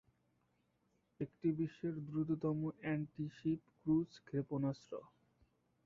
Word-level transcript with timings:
এটি 1.19 1.49
বিশ্বের 1.59 1.95
দ্রুততম 2.07 2.59
অ্যান্টি-শিপ 2.79 3.61
ক্রুজ 3.75 4.09
ক্ষেপণাস্ত্র। 4.27 4.93